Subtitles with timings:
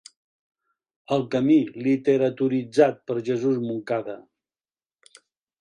[1.17, 1.57] El camí
[1.89, 4.21] literaturitzat per Jesús Moncada.